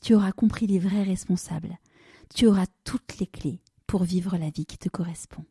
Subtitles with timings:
[0.00, 1.78] tu auras compris les vrais responsables,
[2.34, 5.44] tu auras toutes les clés pour vivre la vie qui te correspond.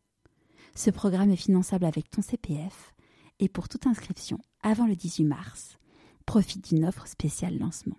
[0.76, 2.94] Ce programme est finançable avec ton CPF
[3.40, 5.78] et pour toute inscription avant le 18 mars,
[6.26, 7.98] profite d'une offre spéciale lancement.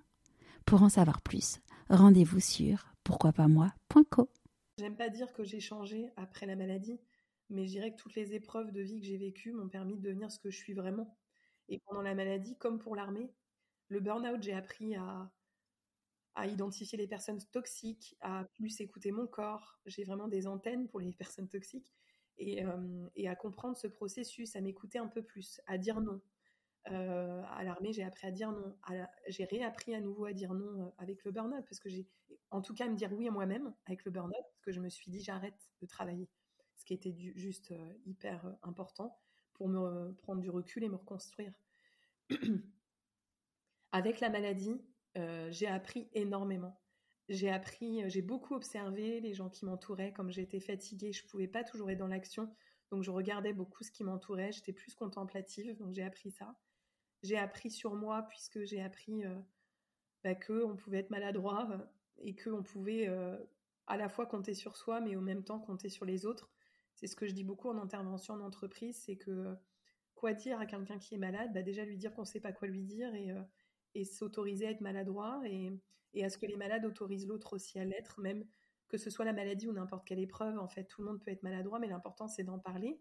[0.65, 4.31] Pour en savoir plus, rendez-vous sur pourquoipasmoi.co.
[4.79, 7.01] J'aime pas dire que j'ai changé après la maladie,
[7.49, 10.03] mais je dirais que toutes les épreuves de vie que j'ai vécues m'ont permis de
[10.03, 11.17] devenir ce que je suis vraiment.
[11.69, 13.33] Et pendant la maladie, comme pour l'armée,
[13.89, 15.31] le burn-out, j'ai appris à,
[16.35, 19.79] à identifier les personnes toxiques, à plus écouter mon corps.
[19.87, 21.93] J'ai vraiment des antennes pour les personnes toxiques
[22.39, 26.21] et, euh, et à comprendre ce processus, à m'écouter un peu plus, à dire non.
[26.91, 28.75] Euh, à l'armée, j'ai appris à dire non.
[29.29, 32.09] J'ai réappris à nouveau à dire non euh, avec le burn-out parce que j'ai,
[32.51, 34.81] en tout cas, à me dire oui à moi-même avec le burn-out parce que je
[34.81, 36.29] me suis dit j'arrête de travailler,
[36.77, 37.75] ce qui était juste
[38.07, 39.19] hyper important
[39.53, 41.53] pour me prendre du recul et me reconstruire.
[43.93, 44.81] avec la maladie,
[45.15, 46.81] j'ai appris énormément.
[47.29, 50.13] J'ai appris, j'ai beaucoup observé les gens qui m'entouraient.
[50.13, 52.53] Comme j'étais fatiguée, je pouvais pas toujours être dans l'action,
[52.91, 54.51] donc je regardais beaucoup ce qui m'entourait.
[54.53, 56.57] J'étais plus contemplative, donc j'ai appris ça.
[57.23, 59.23] J'ai appris sur moi puisque j'ai appris
[60.25, 61.69] bah, que on pouvait être maladroit
[62.19, 63.09] et que on pouvait
[63.87, 66.51] à la fois compter sur soi, mais au même temps compter sur les autres.
[66.95, 69.55] C'est ce que je dis beaucoup en intervention en entreprise, c'est que
[70.15, 71.53] quoi dire à quelqu'un qui est malade?
[71.55, 73.33] Bah Déjà lui dire qu'on ne sait pas quoi lui dire et
[73.95, 75.71] et s'autoriser à être maladroit et,
[76.15, 78.45] et, à ce que les malades autorisent l'autre aussi à l'être, même
[78.89, 80.59] que ce soit la maladie ou n'importe quelle épreuve.
[80.59, 83.01] En fait, tout le monde peut être maladroit, mais l'important c'est d'en parler.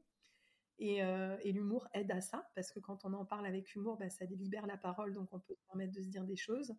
[0.78, 3.98] Et, euh, et l'humour aide à ça, parce que quand on en parle avec humour,
[3.98, 6.74] bah, ça délibère la parole, donc on peut permettre de se dire des choses.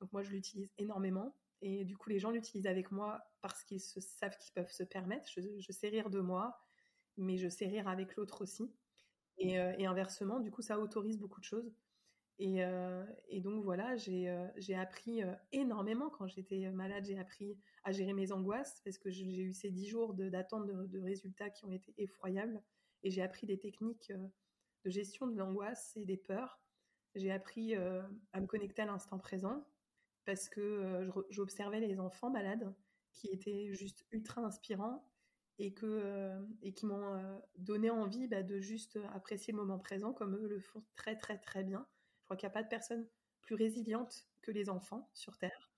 [0.00, 1.34] Donc moi, je l'utilise énormément.
[1.60, 5.28] Et du coup, les gens l'utilisent avec moi parce qu'ils savent qu'ils peuvent se permettre.
[5.30, 6.60] Je, sais rire de moi,
[7.16, 8.70] mais je sais rire avec l'autre aussi.
[9.38, 11.72] Et, euh, et, inversement, du coup, ça autorise beaucoup de choses.
[12.40, 17.04] Euh, et, donc voilà, j'ai euh, appris euh, énormément quand j'étais malade.
[17.06, 21.00] J'ai appris à gérer mes angoisses parce que j'ai eu ces dix jours d'attente de,
[21.00, 22.62] résultats qui ont été effroyables.
[23.02, 24.12] Et j'ai appris des techniques
[24.84, 26.60] de gestion de l'angoisse et des peurs.
[27.14, 29.64] J'ai appris à me connecter à l'instant présent
[30.24, 32.74] parce que j'observais les enfants malades
[33.12, 35.06] qui étaient juste ultra inspirants
[35.58, 40.34] et, que, et qui m'ont donné envie bah, de juste apprécier le moment présent comme
[40.34, 41.86] eux le font très très très bien
[42.24, 43.06] je crois qu'il n'y a pas de personne
[43.42, 45.70] plus résiliente que les enfants sur Terre.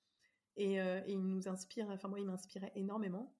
[0.56, 3.34] Et, euh, ils nous inspirent, enfin moi, ils m'inspiraient énormément.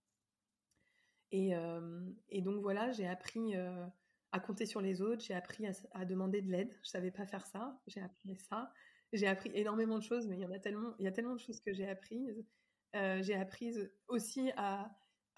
[1.31, 3.87] Et, euh, donc voilà, j'ai appris euh,
[4.33, 6.77] à compter sur les autres, j'ai appris à, demander de l'aide.
[6.83, 8.73] Je savais pas faire ça, j'ai appris ça.
[9.13, 11.89] J'ai appris énormément de choses, mais il y a tellement, il de choses que j'ai
[11.89, 12.45] apprises.
[12.93, 13.73] j'ai appris
[14.09, 14.91] aussi à,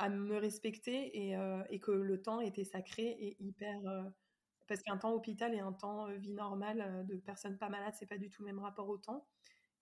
[0.09, 1.37] me respecter et,
[1.69, 3.79] et, que le temps était sacré et hyper
[4.69, 7.95] parce qu'un temps hôpital et un temps euh, vie normale euh, de personnes pas malades,
[7.99, 9.27] c'est pas du tout le même rapport au temps.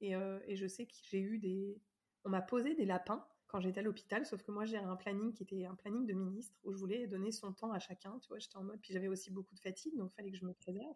[0.02, 1.82] Euh, et, je sais que j'ai eu des.
[2.24, 5.32] On m'a posé des lapins quand j'étais à l'hôpital, sauf que moi j'ai un planning
[5.32, 8.18] qui était un planning de ministre où je voulais donner son temps à chacun.
[8.20, 8.80] Tu vois, j'étais en mode.
[8.80, 10.94] Puis j'avais aussi beaucoup de fatigue, donc il fallait que je me préserve.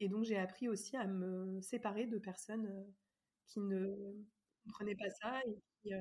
[0.00, 2.86] Et donc j'ai appris aussi à me séparer de personnes
[3.46, 3.94] qui ne
[4.64, 5.92] comprenaient pas ça et qui,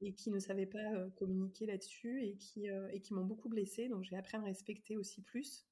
[0.00, 3.88] et qui ne savaient pas communiquer là-dessus et qui, et qui m'ont beaucoup blessée.
[3.88, 5.66] Donc j'ai appris à me respecter aussi plus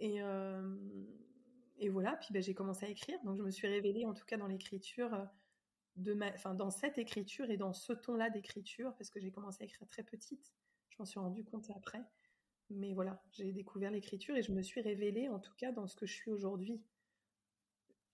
[0.00, 3.18] et, voilà, puis ben, j'ai commencé à écrire.
[3.24, 5.10] Donc je me suis révélée, en tout cas dans l'écriture,
[5.96, 6.32] de ma...
[6.32, 9.86] enfin, dans cette écriture et dans ce ton-là d'écriture, parce que j'ai commencé à écrire
[9.88, 10.52] très petite.
[10.90, 12.02] Je m'en suis rendu compte après.
[12.70, 15.96] Mais voilà, j'ai découvert l'écriture et je me suis révélée, en tout cas, dans ce
[15.96, 16.80] que je suis aujourd'hui.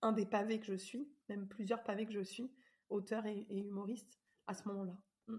[0.01, 2.51] Un des pavés que je suis, même plusieurs pavés que je suis,
[2.89, 4.97] auteur et, humoriste, à ce moment-là.
[5.27, 5.37] Mmh.